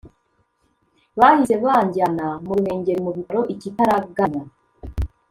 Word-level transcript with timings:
Bahise 1.19 1.55
banjyana 1.63 2.27
mu 2.45 2.51
Ruhengeri 2.57 2.99
mu 3.05 3.11
bitaro 3.17 3.41
ikitaraganya 3.53 4.43